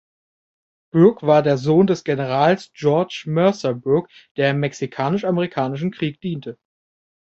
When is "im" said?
4.49-4.59